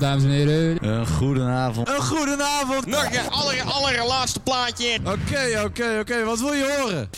[0.00, 0.98] dames en heren.
[0.98, 1.88] Een goedenavond.
[1.88, 2.86] Een goedenavond.
[2.86, 4.98] Nog een aller, allerlaatste plaatje.
[5.04, 6.24] Oké, oké, oké.
[6.24, 7.10] Wat wil je horen?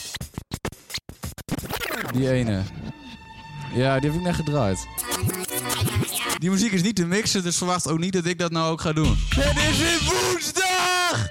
[2.12, 2.62] Die ene.
[3.74, 4.86] Ja, die heb ik net gedraaid.
[6.38, 8.80] Die muziek is niet te mixen, dus verwacht ook niet dat ik dat nou ook
[8.80, 9.16] ga doen.
[9.28, 11.28] Het is weer woensdag!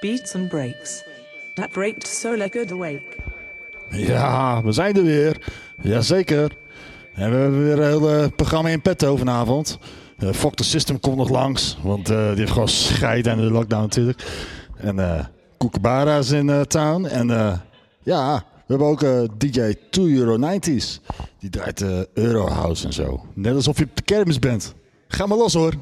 [0.00, 1.02] Beats and breaks.
[1.54, 3.02] That breaked so good awake.
[3.90, 5.36] Ja, we zijn er weer.
[5.82, 6.56] Jazeker.
[7.14, 9.78] En we hebben weer een heel programma in petto vanavond.
[10.22, 13.50] Uh, Fuck the System komt nog langs, want uh, die heeft gewoon scheid aan de
[13.50, 14.26] lockdown natuurlijk.
[14.76, 17.04] En uh, is in uh, town.
[17.04, 17.26] En
[18.02, 19.04] ja, we hebben ook
[19.38, 21.00] DJ 2 Euro 90s.
[21.38, 21.84] Die draait
[22.14, 23.24] Eurohouse en zo.
[23.34, 24.74] Net alsof je op de kermis bent.
[25.08, 25.74] Ga maar los hoor.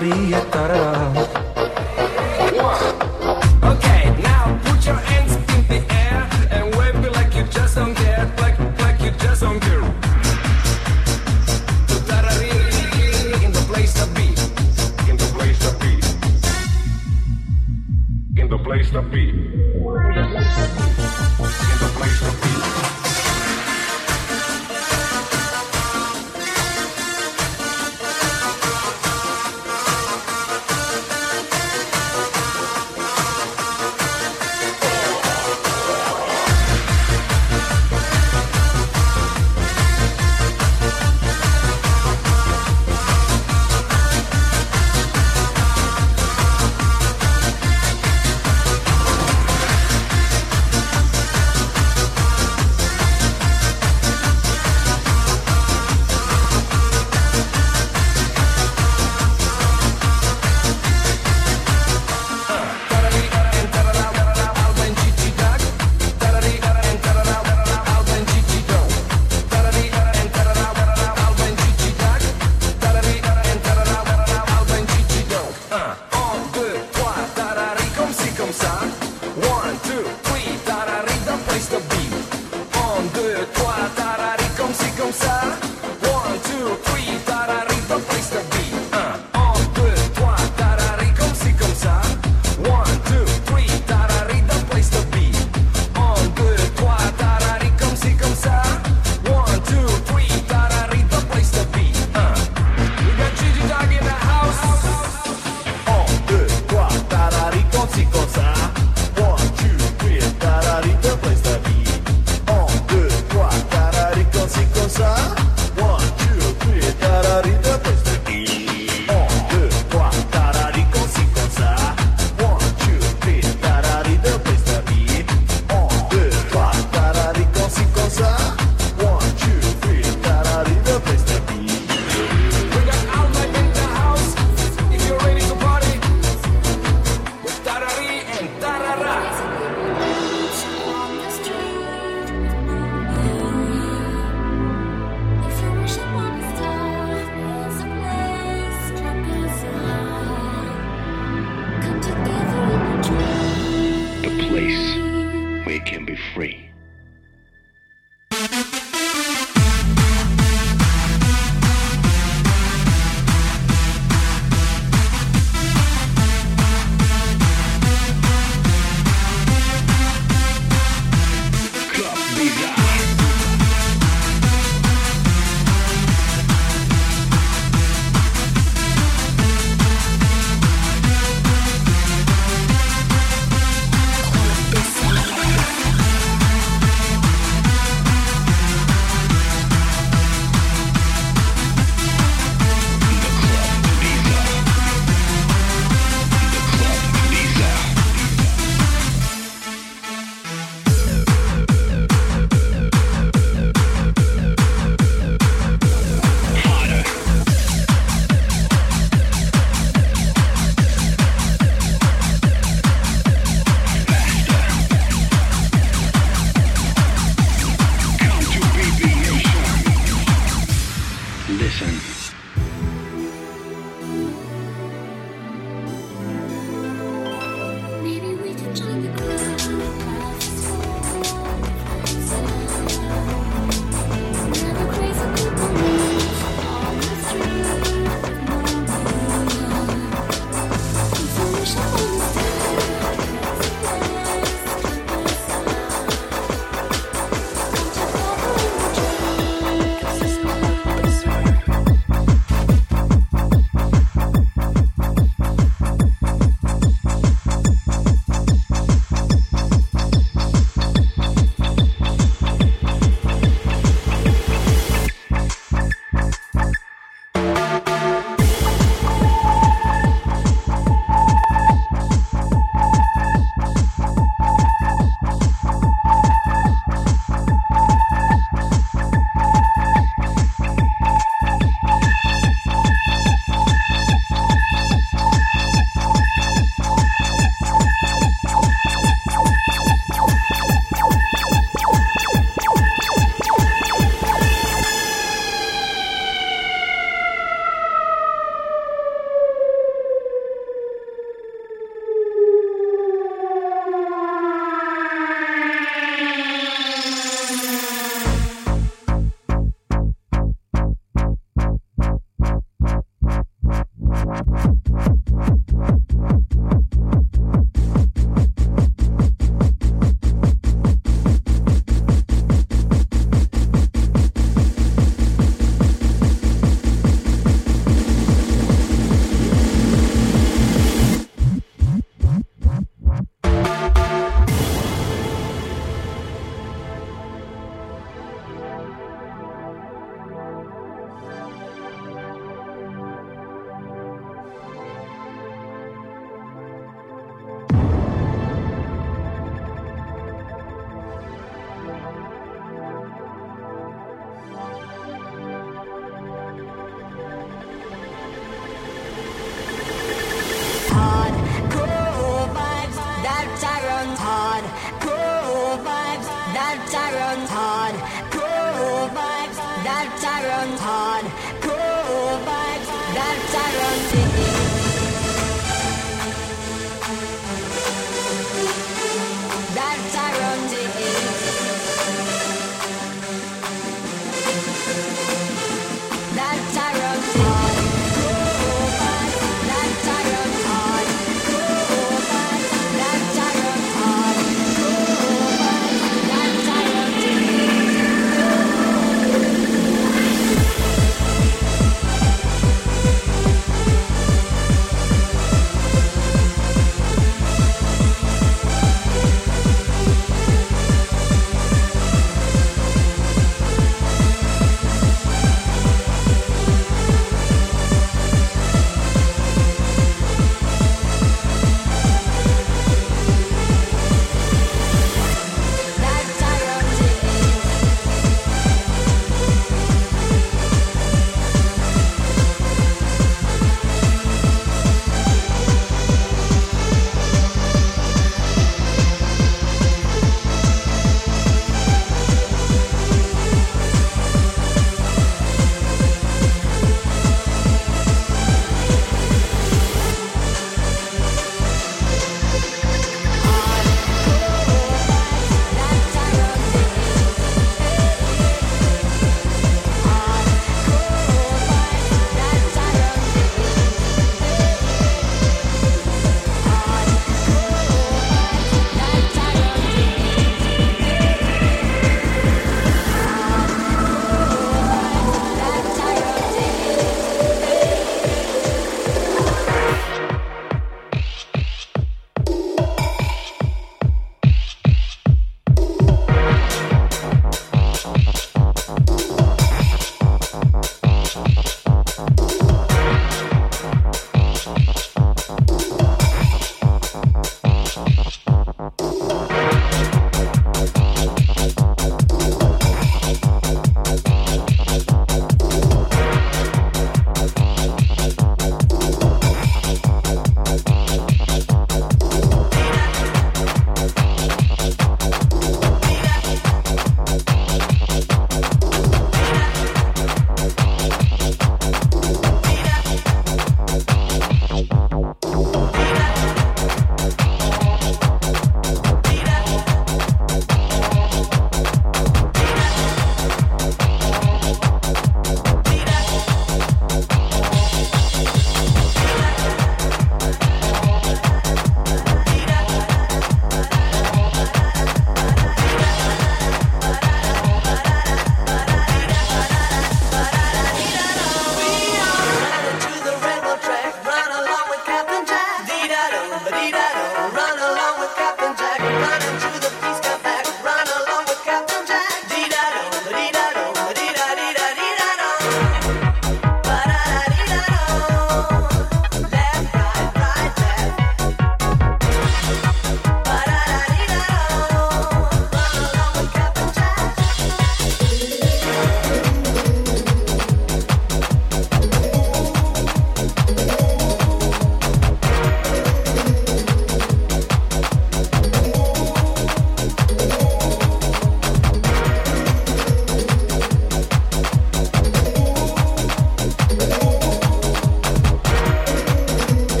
[0.00, 0.89] Tararia, tarara.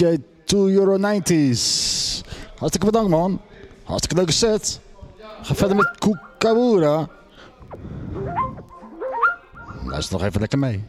[0.00, 1.60] DJ 2 Euro 90s.
[2.56, 3.40] Hartstikke bedankt man.
[3.84, 4.80] Hartstikke leuke set.
[5.42, 7.08] Ga verder met Kukawura.
[9.84, 10.84] Luister nog even lekker mee.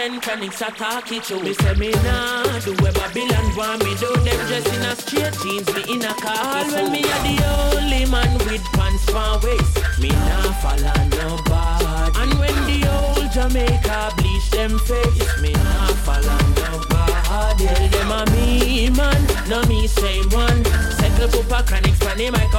[0.00, 1.38] Chronics attack it you.
[1.40, 5.34] Me say me nah do where Babylon want me do them dress in a straight
[5.42, 6.64] jeans, me in a car.
[6.72, 7.36] When me a the
[7.76, 12.16] only man with pants for waist, me nah follow nobody.
[12.16, 17.66] And when the old Jamaica bleach them face, me nah follow nobody.
[17.66, 19.20] Tell them a me man,
[19.50, 20.64] no me same one.
[20.96, 22.49] Settle Pupa Chronixx from the microphone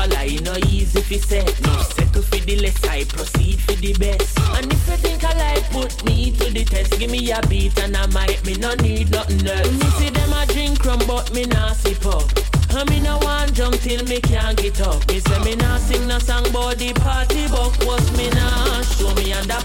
[0.00, 1.60] follow, you know easy fi set.
[1.62, 4.38] No settle for the less, I proceed for the best.
[4.56, 7.78] And if you think I like put me to the test, give me a beat
[7.78, 9.72] and I might me no need nothing else.
[9.80, 12.28] Me see them a drink rum but me nah sip up.
[12.76, 15.06] And me no want jump till me can't get up.
[15.08, 18.39] Me say me nah sing no song but the party buck was me nah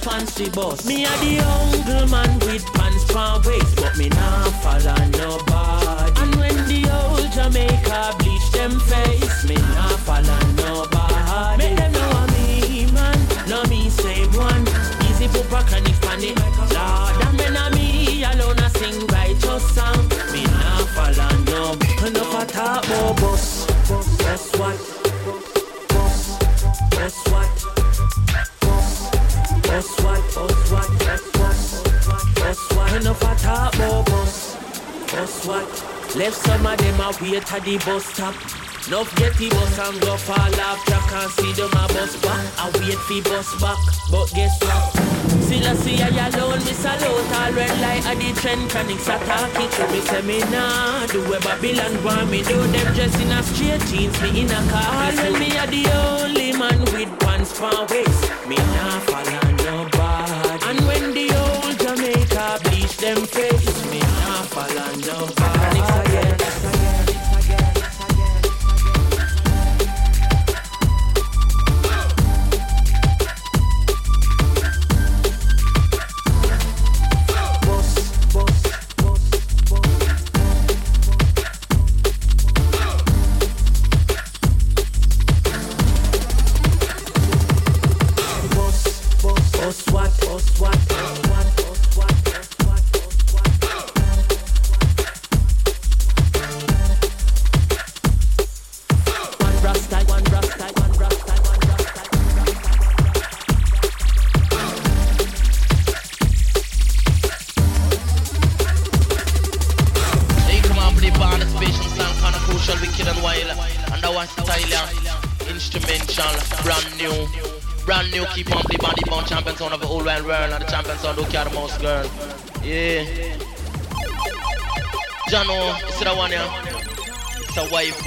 [0.04, 0.86] me we bust.
[0.88, 6.22] Me a the uncle man with pants for waist, but me nah follow nobody.
[6.22, 11.58] And when the old Jamaica bleach them face, me nah follow nobody.
[11.58, 14.66] Make them know I'm me man, no me say one.
[15.08, 16.38] Easy back and it's panic.
[16.74, 20.10] Lord, and when I'm me alone I sing righteous song.
[20.34, 22.08] Me nah follow no.
[22.08, 23.22] Enough a talk bus.
[23.22, 23.55] Bus
[35.46, 35.70] What?
[36.16, 38.34] Left some of them a wait at the bus stop.
[38.88, 42.42] Enough get the bus and go fall off track and see them a bus back.
[42.58, 43.78] I wait for bus back,
[44.10, 44.90] but guess what?
[45.46, 49.54] Still I see I alone, me salute all red light at the trend Chronixx attack
[49.62, 53.32] it to me say me nah do where Babylon want me do them dress in
[53.32, 57.52] a straight jeans, me in a car when me a the only man with pants
[57.52, 59.45] for waist, me nah follow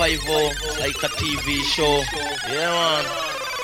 [0.00, 2.02] It's a Wi-Fi, like a TV show.
[2.48, 3.04] Yeah, man.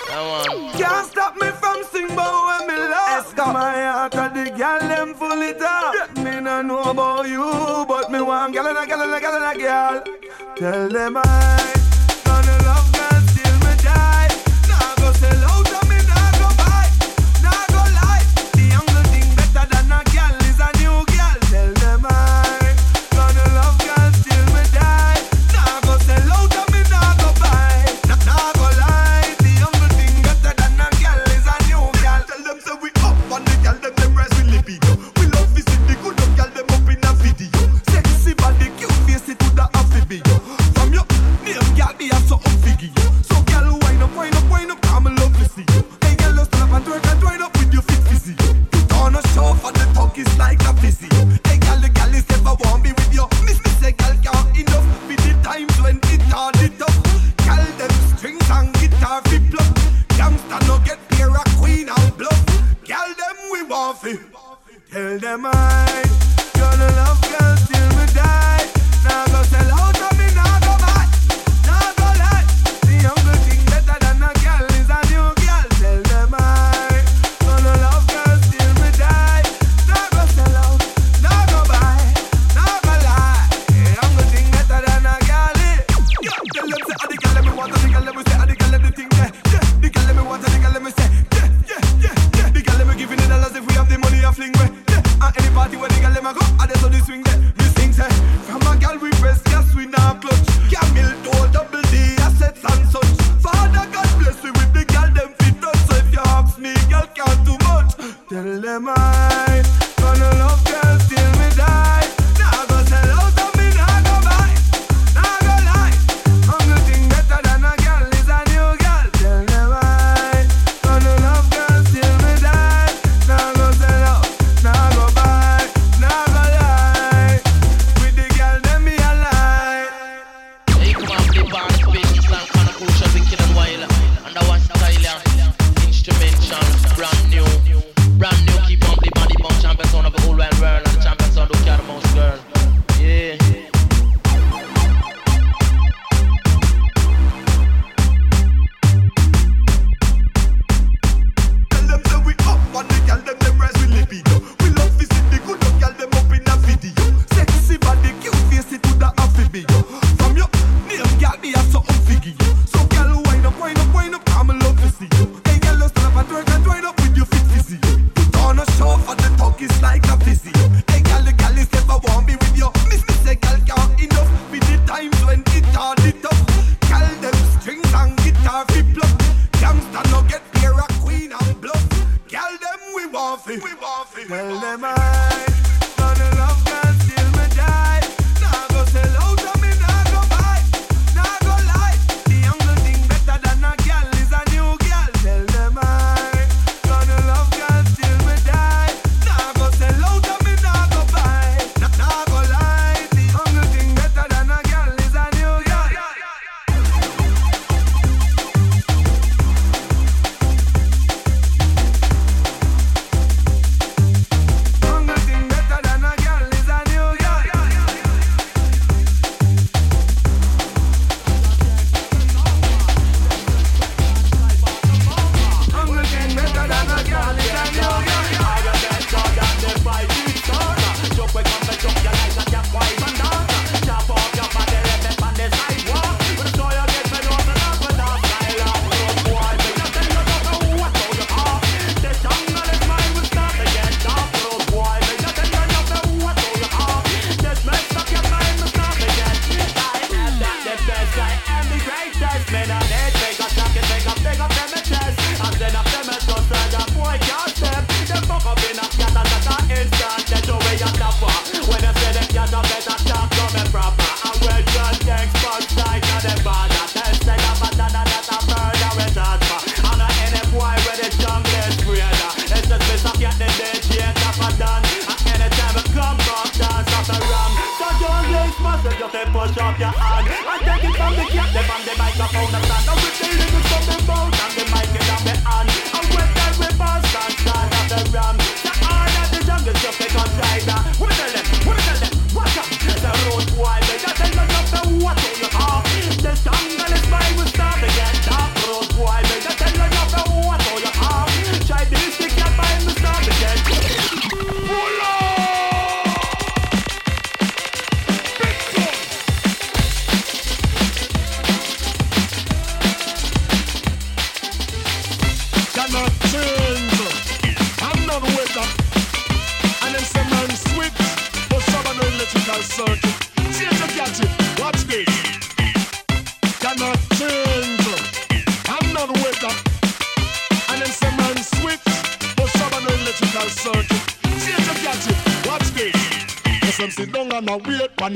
[0.09, 0.73] Yeah, man.
[0.77, 3.37] Can't stop me from sing about when me love.
[3.37, 6.17] My heart of the girl them full it up.
[6.17, 9.35] Me no know about you, but me want girl and a girl and a girl
[9.35, 10.57] and a girl.
[10.57, 11.74] Tell them I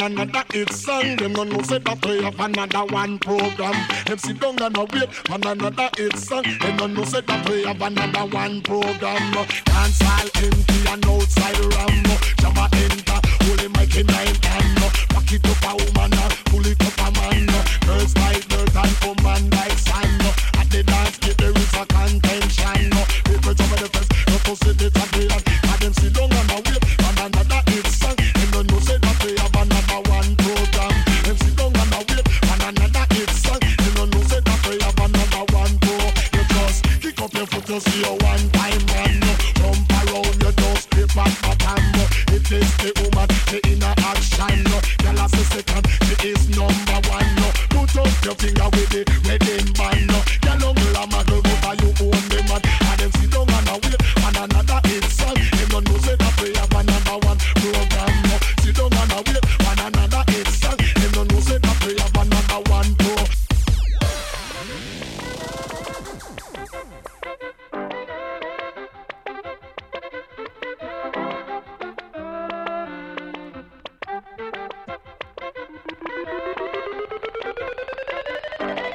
[0.09, 1.17] another hit song.
[1.17, 3.75] Them no know say that we have another one program.
[4.07, 6.45] MC sit down and a wait for another hit song.
[6.61, 9.33] Them no know say that we have another one program.
[9.65, 10.68] Dancehall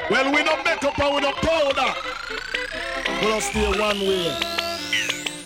[0.09, 1.93] Well, we don't make up and we don't powder.
[3.21, 4.31] we'll stay one way.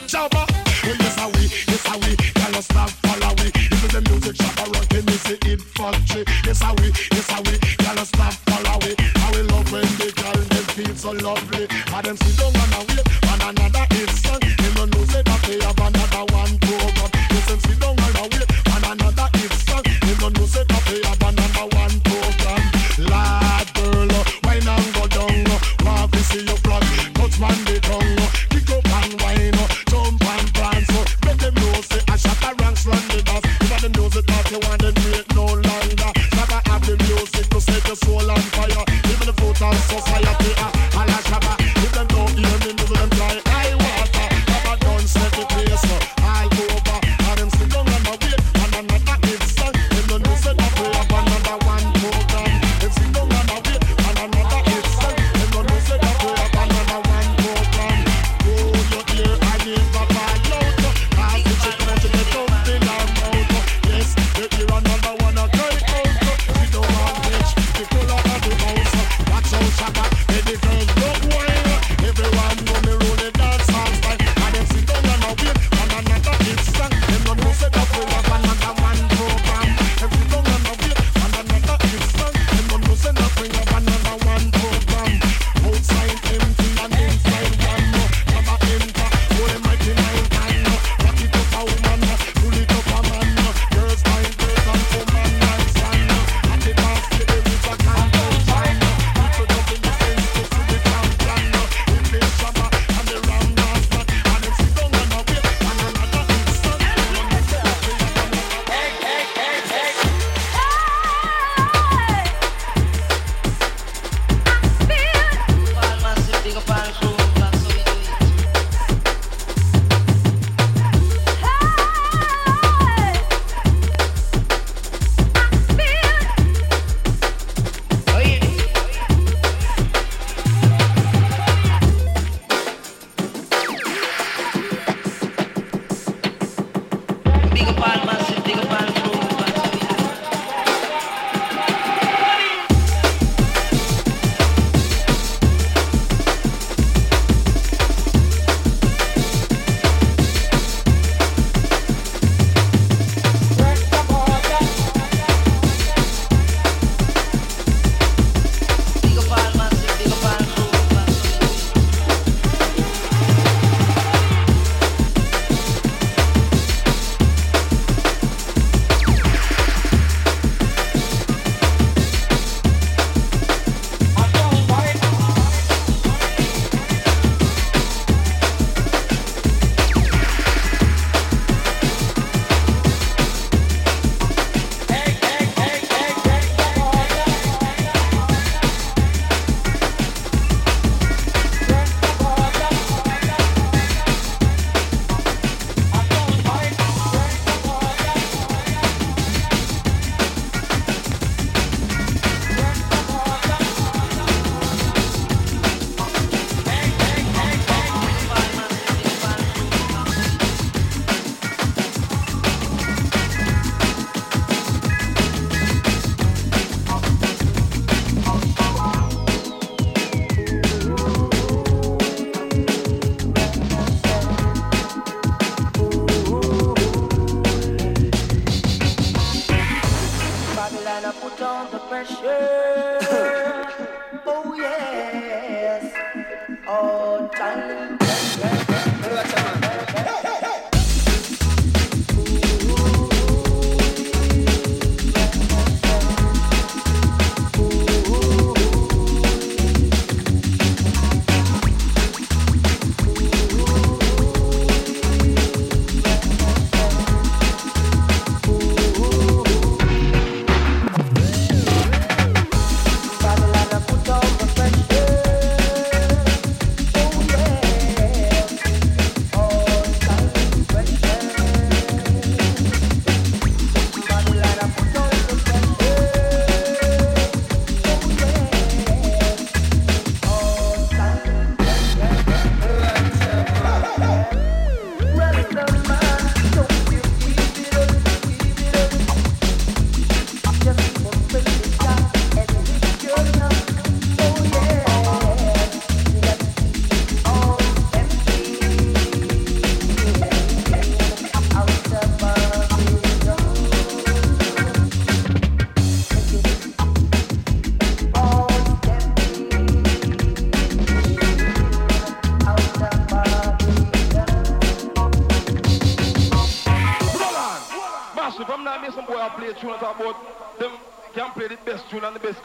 [0.07, 0.43] Jabba.
[0.83, 3.51] Well, yes, I we, yes, I we, tell us not follow we.
[3.51, 6.23] This is the music shop around the music infantry.
[6.45, 8.95] Yes, I we, yes, I we, tell us not follow we.
[8.97, 11.67] I will love when they call them feel so lovely.
[11.93, 14.43] I them sit down and wait, for another instant.
[14.43, 15.79] You don't know, say that they have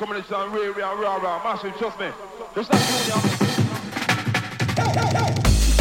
[0.02, 2.08] coming in sound real, real, real, real massive, trust me.
[2.56, 3.26] Just like
[5.66, 5.72] you.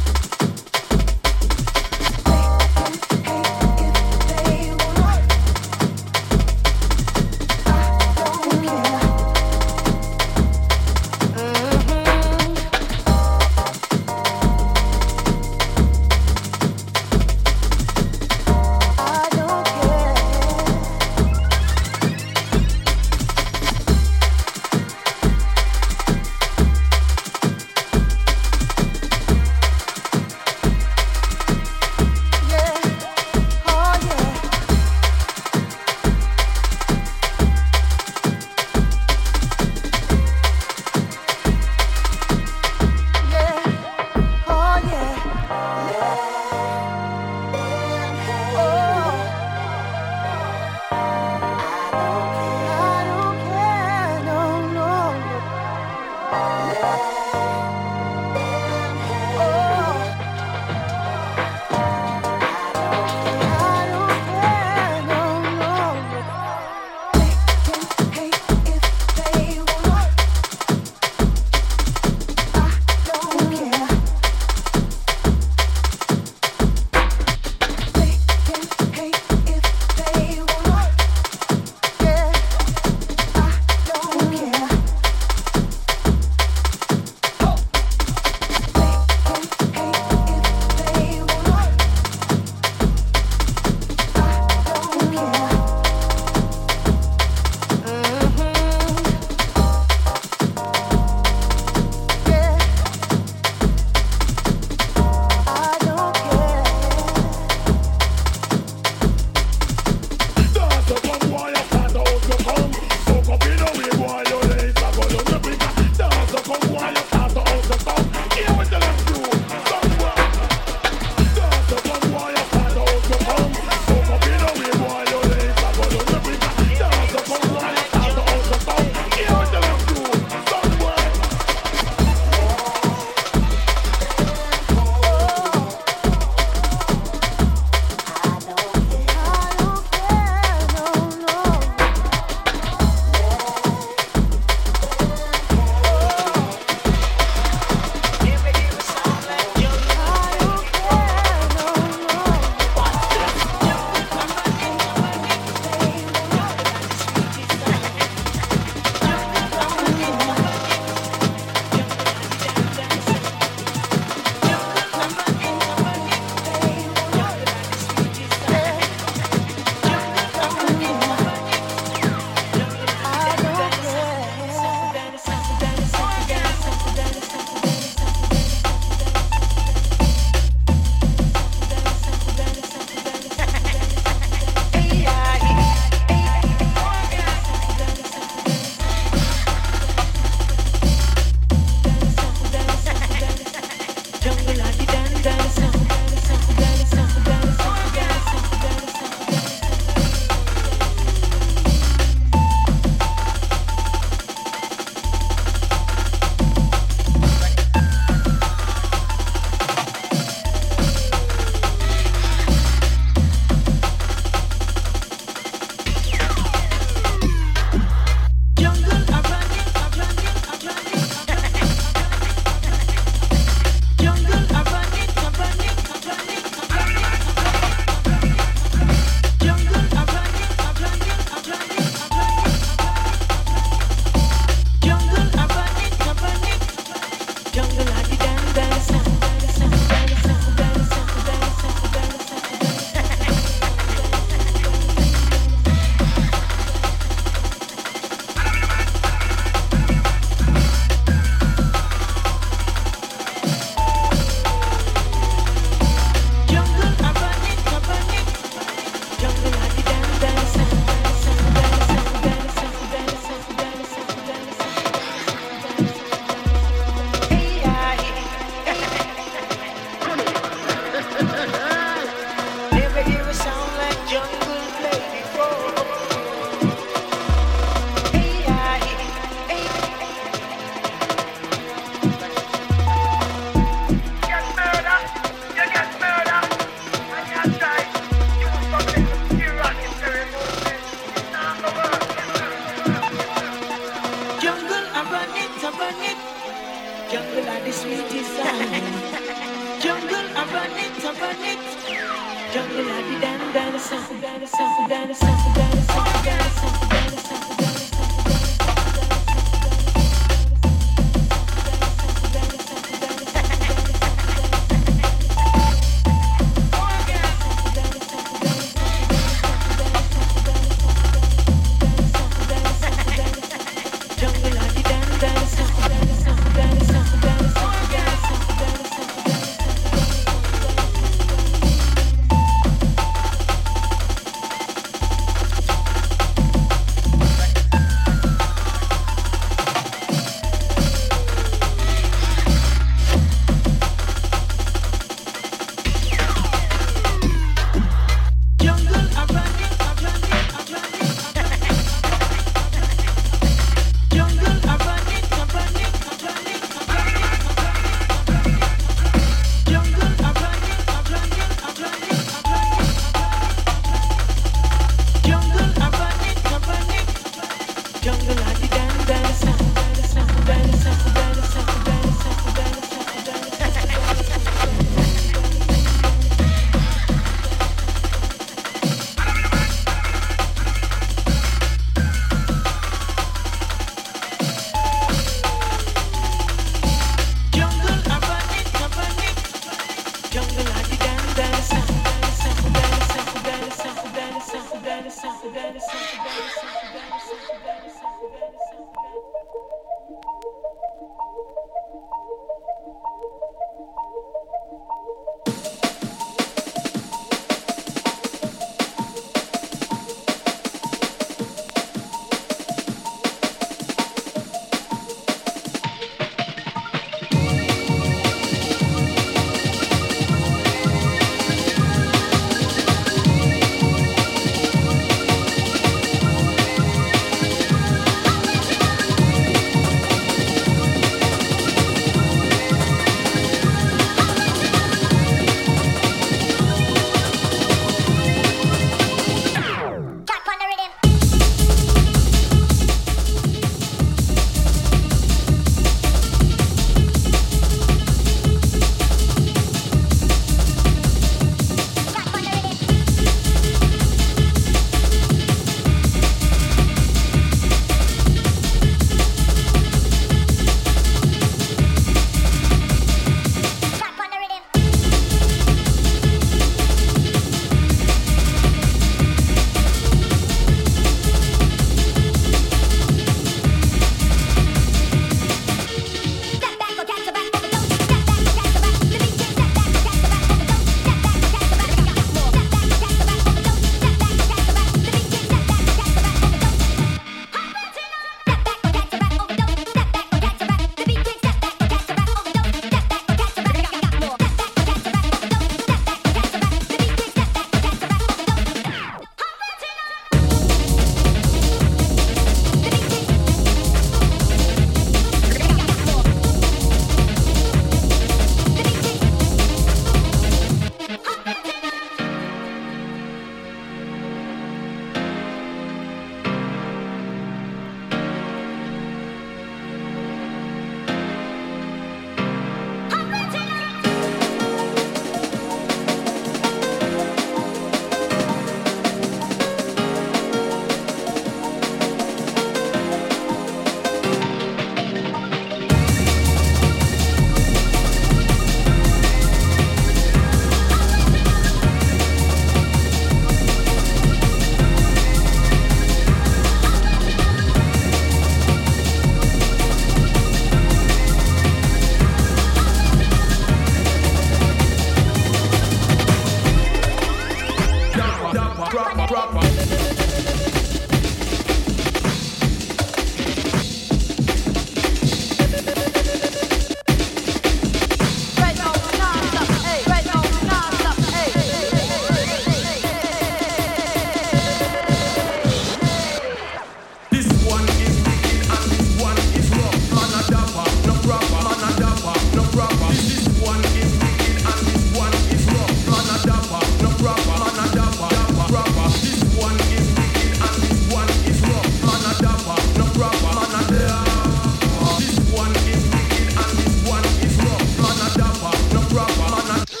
[599.71, 600.00] not.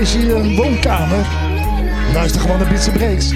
[0.00, 1.26] Is hier een woonkamer.
[2.12, 3.32] Luister gewoon naar Beats Breaks.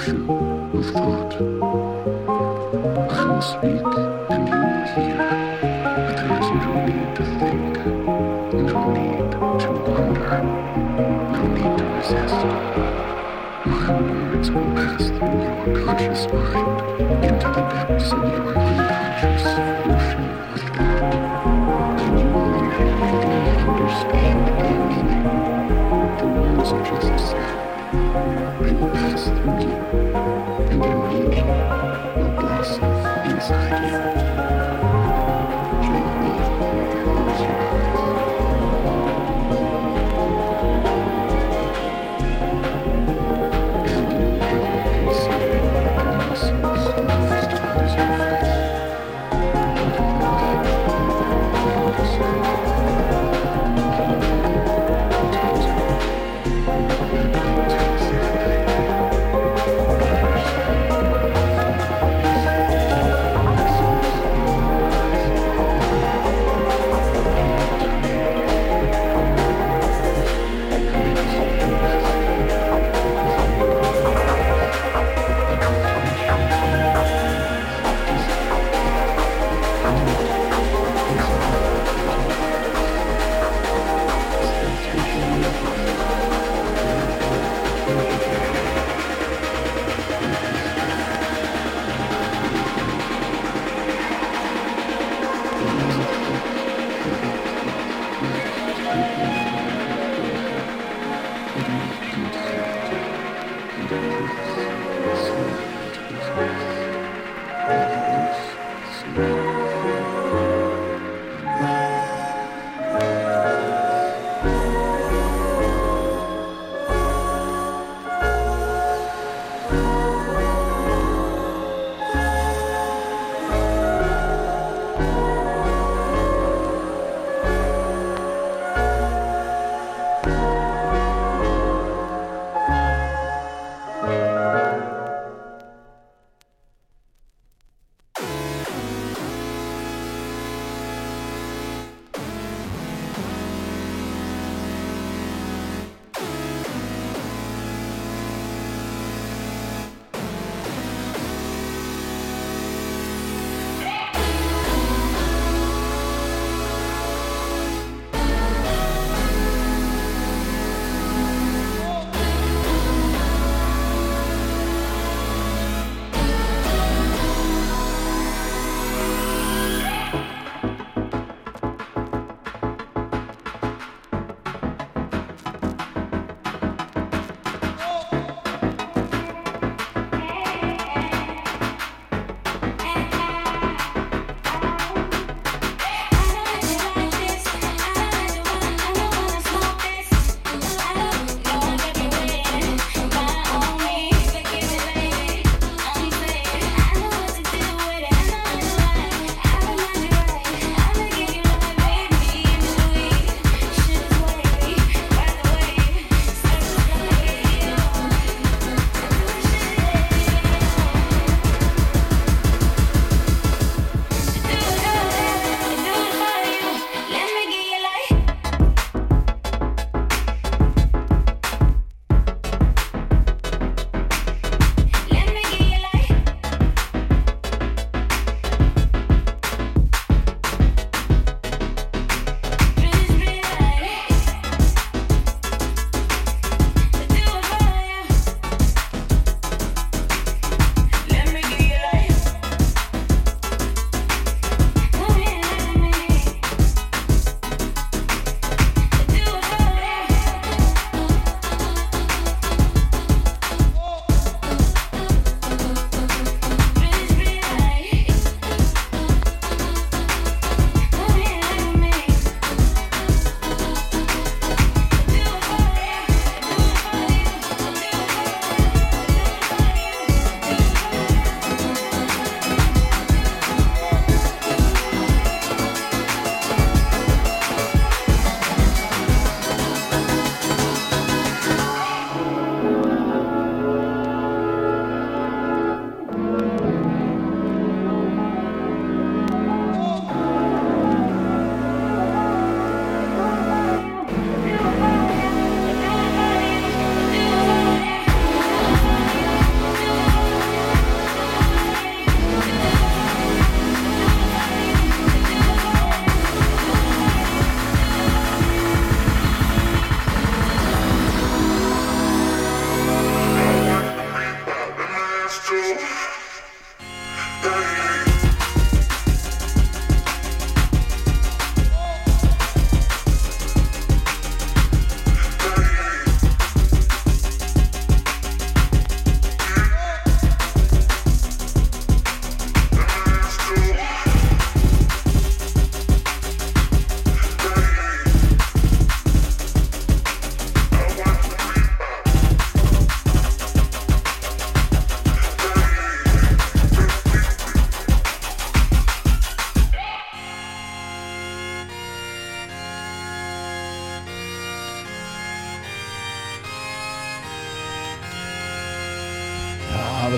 [0.00, 1.34] ocean of thought.
[3.10, 3.84] I will speak
[4.30, 5.18] and you will hear,
[6.06, 7.49] but there is no need to think.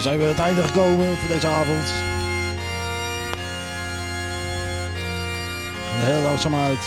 [0.02, 1.92] Zijn we het einde gekomen voor deze avond.
[5.94, 6.84] Heel langzaam uit.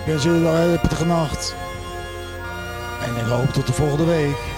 [0.00, 1.54] Ik wens jullie een hele prettige nacht.
[3.04, 4.53] En ik hoop tot de volgende week.